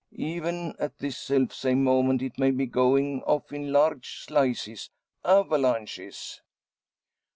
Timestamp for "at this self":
0.79-1.53